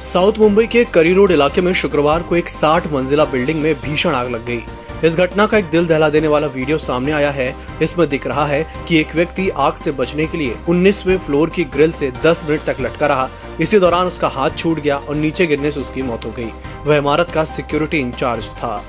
South 0.00 0.38
Mumbai 0.38 0.66
के 0.66 0.84
करी 0.84 1.12
road 1.14 1.30
इलाके 1.30 1.60
में 1.60 1.72
शुक्रवार 1.72 2.22
को 2.22 2.36
एक 2.36 2.48
60 2.48 2.86
मंजिला 2.92 3.24
बिल्डिंग 3.24 3.60
में 3.62 3.74
भीषण 3.74 4.14
आग 4.14 4.30
लग 4.30 4.44
गई। 4.46 4.60
इस 5.04 5.16
घटना 5.16 5.46
का 5.46 5.58
एक 5.58 5.70
दिल 5.70 5.86
दहला 5.86 6.08
देने 6.08 6.28
वाला 6.28 6.46
वीडियो 6.46 6.78
सामने 6.78 7.12
आया 7.12 7.30
है। 7.30 7.54
इसमें 7.82 8.08
दिख 8.08 8.26
रहा 8.26 8.44
है 8.46 8.62
कि 8.88 8.98
एक 8.98 9.14
व्यक्ति 9.14 9.48
आग 9.48 9.76
से 9.76 9.92
बचने 9.92 10.26
के 10.26 10.38
लिए 10.38 10.56
19वें 10.68 11.16
फ्लोर 11.18 11.50
की 11.50 11.64
ग्रिल 11.64 11.92
से 11.92 12.10
10 12.24 12.44
मिनट 12.48 12.64
तक 12.64 12.80
लटका 12.80 13.06
रहा। 13.06 13.28
इसी 13.60 13.78
दौरान 13.78 14.06
उसका 14.06 14.28
हाथ 14.28 14.50
छूट 14.50 14.80
गया 14.80 14.96
और 14.98 15.14
नीचे 15.14 15.46
गिरने 15.46 15.70
से 15.70 15.80
उसकी 15.80 16.02
मौत 16.02 16.24
हो 16.24 16.30
गई। 16.30 16.50
वह 16.86 16.96
इमारत 16.96 17.30
का 17.30 17.44
सिक्योरिटी 17.44 17.98
इंचार्ज 17.98 18.44
था। 18.44 18.82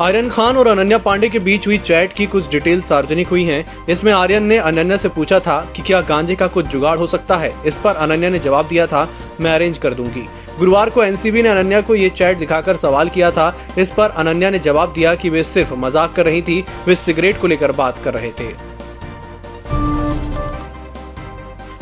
आर्यन 0.00 0.28
खान 0.30 0.56
और 0.56 0.66
अनन्या 0.66 0.98
पांडे 0.98 1.28
के 1.28 1.38
बीच 1.38 1.66
हुई 1.66 1.76
चैट 1.78 2.12
की 2.12 2.26
कुछ 2.26 2.48
डिटेल 2.50 2.80
सार्वजनिक 2.80 3.28
हुई 3.28 3.44
हैं। 3.44 3.64
इसमें 3.88 4.12
आर्यन 4.12 4.42
ने 4.42 4.56
अनन्या 4.58 4.96
से 4.96 5.08
पूछा 5.08 5.40
था 5.40 5.58
कि 5.76 5.82
क्या 5.82 6.00
गांजे 6.00 6.34
का 6.34 6.46
कुछ 6.46 6.66
जुगाड़ 6.66 6.96
हो 6.98 7.06
सकता 7.06 7.36
है। 7.36 7.52
इस 7.66 7.78
पर 7.78 7.96
अनन्या 7.96 8.30
ने 8.30 8.38
जवाब 8.38 8.68
दिया 8.68 8.86
था, 8.86 9.08
मैं 9.40 9.52
अरेंज 9.52 9.78
कर 9.78 9.94
दूँगी। 9.94 10.26
गुरुवार 10.58 10.90
को 10.90 11.02
एनसीबी 11.02 11.42
ने 11.42 11.48
अनन्या 11.48 11.80
को 11.80 11.94
ये 11.94 12.08
चैट 12.10 12.38
दिखाकर 12.38 12.76
सवाल 12.76 13.08
किया 13.08 13.30
था। 13.30 13.54
इस 13.78 13.90
पर 13.90 14.10
अनन्या 14.16 14.50
ने 14.50 14.58
जवाब 14.58 14.92
दिया 14.92 15.14
कि 15.14 15.30
वे 15.30 15.44
सिर्फ़ 15.44 15.74
मज़ाक 15.74 16.14
कर 16.14 16.26
रही 16.26 16.42
थी, 16.42 16.64
वे 16.86 16.94
सिगरेट 16.96 17.40
को 17.40 17.46
लेकर 17.46 17.72
बात 17.72 18.02
कर 18.04 18.14
रहे 18.14 18.30
थे। 18.30 18.69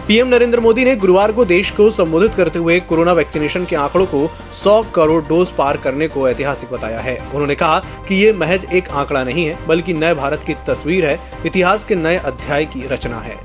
पीएम 0.08 0.28
नरेंद्र 0.28 0.60
मोदी 0.60 0.84
ने 0.84 0.94
गुरुवार 0.96 1.32
को 1.32 1.44
देश 1.44 1.70
को 1.70 1.90
संबोधित 1.90 2.34
करते 2.34 2.58
हुए 2.58 2.78
कोरोना 2.80 3.12
वैक्सीनेशन 3.12 3.64
के 3.64 3.76
आंकड़ों 3.76 4.06
को 4.06 4.20
100 4.54 4.82
करोड़ 4.94 5.22
डोज 5.24 5.48
पार 5.48 5.76
करने 5.76 6.08
को 6.08 6.28
ऐतिहासिक 6.28 6.70
बताया 6.70 7.00
है। 7.00 7.16
उन्होंने 7.24 7.54
कहा 7.54 7.78
कि 8.08 8.14
ये 8.14 8.32
महज 8.32 8.64
एक 8.72 8.88
आंकड़ा 8.90 9.24
नहीं 9.24 9.44
है, 9.46 9.58
बल्कि 9.66 9.94
नए 9.94 10.14
भारत 10.14 10.44
की 10.46 10.54
तस्वीर 10.66 11.06
है, 11.06 11.18
इतिहास 11.46 11.84
के 11.84 11.94
नए 11.94 12.16
अध्याय 12.16 12.64
की 12.66 12.86
रचना 12.86 13.20
है। 13.20 13.36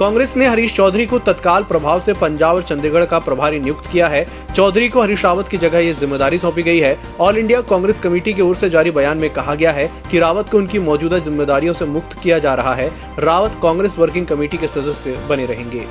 कांग्रेस 0.00 0.36
ने 0.36 0.46
हरीश 0.46 0.74
चौधरी 0.74 1.04
को 1.06 1.18
तत्काल 1.18 1.64
प्रभाव 1.64 2.00
से 2.00 2.12
पंजाब 2.14 2.56
और 2.56 2.62
चंडीगढ़ 2.62 3.04
का 3.04 3.18
प्रभारी 3.18 3.58
नियुक्त 3.60 3.90
किया 3.92 4.08
है। 4.08 4.24
चौधरी 4.56 4.88
को 4.88 5.00
हरीश 5.02 5.24
रावत 5.24 5.48
की 5.48 5.58
जगह 5.58 5.78
ये 5.78 5.92
ज़िम्मेदारी 5.92 6.38
सौंपी 6.38 6.62
गई 6.62 6.78
है। 6.78 6.96
ऑल 7.20 7.38
इंडिया 7.38 7.60
कांग्रेस 7.62 8.00
कमेटी 8.00 8.32
की 8.32 8.42
ओर 8.42 8.56
से 8.56 8.70
जारी 8.70 8.90
बयान 8.90 9.18
में 9.18 9.28
कहा 9.30 9.54
गया 9.54 9.72
है 9.72 9.90
कि 10.10 10.18
रावत 10.18 10.48
को 10.48 10.58
उनकी 10.58 10.78
मौजूदा 10.80 11.18
जिम्मेदारियों 11.18 11.74
से 11.74 11.84
मुक्त 11.86 12.18
किया 12.22 12.38
जा 12.38 12.54
रहा 12.54 12.74
है। 12.74 12.88
रावत 13.18 13.58
कांग्रेस 13.62 13.98
वर्किंग 13.98 14.26
कमेटी 14.26 14.56
के 14.56 14.68
सदस्य 14.68 15.16
बने 15.28 15.46
रहेंगे। 15.46 15.84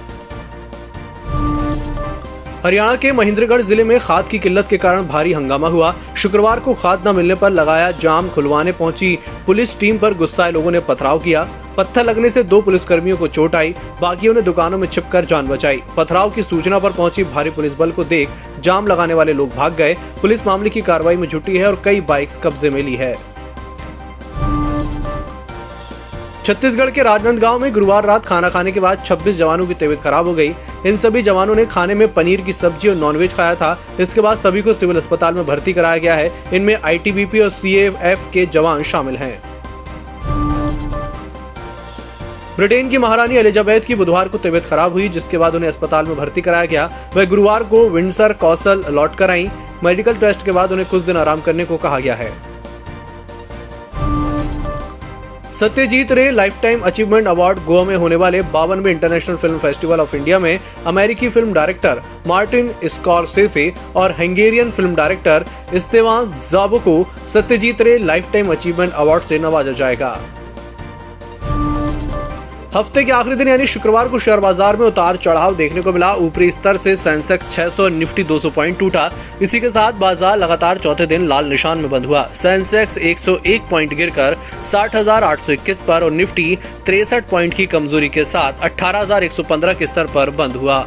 हरियाणा 2.64 2.96
के 2.96 3.12
महेंद्रगढ़ 3.12 3.62
ज़िले 3.62 3.84
में 3.84 3.98
खाद 4.00 4.28
की 4.28 4.40
किल्लत 4.40 4.68
के 4.70 4.78
कारण 4.78 5.08
भारी 5.08 5.34
हंगामा 5.34 5.68
हुआ। 5.70 5.94
शुक्रवार 6.18 6.60
को 6.60 6.74
खाद 6.76 7.08
न 7.08 7.16
मिलने 7.16 7.36
पर 7.36 7.50
लगाया 7.52 7.92
जाम 8.00 8.30
खुलवाने 8.30 8.72
पहुँची। 8.74 9.18
पुलिस 9.48 9.80
टीम 9.80 9.98
पर 9.98 10.14
गुस्साए 10.16 10.52
लोगों 10.52 10.72
ने 10.72 10.80
पथराव 10.80 11.20
किया। 11.20 11.48
पत्थर 11.78 12.06
लगने 12.06 12.30
से 12.30 12.44
दो 12.44 12.62
पुलिसकर्मियों 12.62 13.18
को 13.18 13.28
चोट 13.28 13.56
आई 13.56 13.74
बाकियों 14.02 14.34
ने 14.34 14.42
दुकानों 14.42 14.78
में 14.78 14.88
छिपकर 14.88 15.26
जान 15.26 15.48
बचाई। 15.48 15.82
पथराव 15.98 16.30
की 16.30 16.44
सूचना 16.44 16.80
पर 16.80 16.92
पहुँची 16.92 17.24
भारी 17.24 17.50
पुलिस 17.50 17.74
बल 17.74 17.92
को 17.92 18.04
देख 18.04 18.30
जाम 18.60 18.88
लगाने 18.88 19.14
वाले 19.14 19.34
लोग 19.34 19.56
भाग 19.56 19.76
गए। 19.76 19.94
पुलिस 20.22 20.46
मामले 20.48 20.70
की 20.70 20.82
कार्रवाई 20.82 21.16
में 21.16 21.28
जुटी 21.28 21.58
है 21.58 21.68
और 21.68 21.82
कई 21.86 22.02
बाइक्स 22.02 22.38
कब्जे 22.38 22.70
में 22.70 22.82
ली 22.84 22.96
है। 22.96 23.16
छत्तीसगढ़ 26.46 26.90
के 26.90 27.04
राजनांदगांव 27.04 27.60
में 27.60 27.72
गुरुवार 27.74 28.06
रात 28.06 28.26
खाना 28.26 28.50
खाने 28.50 28.72
के 28.72 28.80
बाद 28.80 29.04
26 29.06 29.38
जवानों 29.38 29.68
की 29.68 29.74
तबीयत 29.74 30.02
खराब 30.02 30.28
हो 30.28 30.34
गई। 30.34 30.54
इन 30.86 30.98
सभी 30.98 31.22
जवानों 31.22 31.56
ने 31.56 31.66
खाने 31.66 31.96
में 31.96 32.14
पनीर 32.14 32.42
की 32.42 32.54
सब्ज़ी 32.54 32.90
और 32.90 32.96
नॉनवेज 32.96 33.34
खाया 33.34 33.56
था। 33.56 33.78
इसके 34.00 34.22
बाद 34.22 34.38
सभी 34.38 34.62
को 34.62 34.74
सिविल 34.74 34.98
अस्पताल 34.98 35.34
में 35.34 35.46
भर्ती 35.46 35.74
कराया 35.74 35.98
गया 35.98 36.16
है। 36.16 36.32
इनमें 36.54 36.76
आईटीबीपी 36.76 37.40
और 37.40 37.50
सीएएफ 37.50 38.30
के 38.34 38.46
जवान 38.46 38.84
शामिल 38.84 39.18
हैं। 39.18 39.47
ब्रिटेन 42.58 42.88
की 42.90 42.98
महारानी 42.98 43.36
एलिजाबेथ 43.38 43.82
की 43.82 43.96
बुधवार 43.96 44.28
को 44.28 44.38
तबियत 44.38 44.66
खराब 44.66 44.94
हुई, 44.94 45.08
जिसके 45.10 45.38
बाद 45.38 45.56
उन्हें 45.56 45.70
अस्पताल 45.70 46.06
में 46.06 46.16
भर्ती 46.18 46.42
कराया 46.42 46.66
गया। 46.66 46.86
वह 47.16 47.26
गुरुवार 47.26 47.64
को 47.64 47.88
विंडसर 47.90 48.34
कौशल 48.36 48.84
लौट 48.92 49.16
कर 49.16 49.32
आई। 49.32 49.50
मेडिकल 49.84 50.16
टेस्ट 50.18 50.46
के 50.46 50.52
बाद 50.52 50.72
उन्हें 50.72 50.88
कुछ 50.90 51.04
दिन 51.04 51.18
आराम 51.18 51.42
करने 51.42 51.66
को 51.66 51.78
कहा 51.78 52.00
गया 52.00 52.16
है। 52.16 52.32
Satyajit 55.54 56.12
Ray 56.12 56.30
lifetime 56.62 56.82
achievement 56.82 57.28
award 57.28 57.60
Goa 57.66 57.84
में 57.84 57.96
होने 57.96 58.16
वाले 58.16 58.42
बावनवे 58.54 58.92
international 58.92 59.36
film 59.36 59.58
festival 59.60 60.00
of 60.00 60.16
India 60.16 60.40
में 60.40 60.60
अमेरिकी 60.88 61.30
फ़िल्म 61.30 61.54
डायरेक्टर 61.54 62.02
मार्टिन 62.28 62.74
स्कॉर्सेसे 62.86 63.72
और 63.96 64.12
Hungarian 64.20 64.72
film 64.72 64.96
director 64.96 65.46
Istvan 65.74 66.34
Szabo 66.52 66.80
को 66.80 67.04
Satyajit 67.34 67.82
Ray 67.82 67.98
life 68.00 68.32
time 68.34 68.52
achievement 68.52 68.94
award 68.96 69.24
से 69.24 69.40
नवाजा 69.40 69.72
जाएगा। 69.74 70.18
हफ़्ते 72.76 73.04
के 73.04 73.12
आखिरी 73.12 73.36
दिन 73.36 73.48
यानी 73.48 73.66
शुक्रवार 73.68 74.08
को 74.10 74.20
शेयर 74.20 74.40
बाज़ार 74.40 74.76
में 74.78 74.86
उतार 74.86 75.18
चढ़ाव 75.18 75.56
देखने 75.56 75.82
को 75.82 75.92
मिला। 75.94 76.12
ऊपरी 76.16 76.50
स्तर 76.52 76.78
से 76.78 76.96
सेंसेक्स 76.96 77.52
600 77.52 77.80
और 77.80 77.92
निफ्टी 77.92 78.24
200 78.24 78.52
पॉइंट 78.52 78.78
टूटा। 78.80 79.10
इसी 79.42 79.60
के 79.60 79.70
साथ 79.70 79.94
बाज़ार 80.00 80.38
लगातार 80.38 80.78
चौथे 80.78 81.06
दिन 81.06 81.28
लाल 81.28 81.46
निशान 81.46 81.78
में 81.78 81.90
बंद 81.90 82.06
हुआ। 82.06 82.24
सेंसेक्स 82.34 82.98
101 83.00 83.70
पॉइंट 83.70 83.94
गिरकर 83.94 84.38
60,821 84.64 85.82
पर 85.82 86.04
और 86.04 86.12
निफ्टी 86.12 86.56
तिरसठ 86.86 87.30
पॉइंट 87.30 87.54
की 87.54 87.66
कमज़ोरी 87.68 88.10
के 88.10 88.26
साथ 88.26 88.66
18,115 88.66 89.74
के 89.74 89.88
स्तर 89.88 90.08
पर 90.16 90.30
बंद 90.38 90.56
हुआ। 90.56 90.86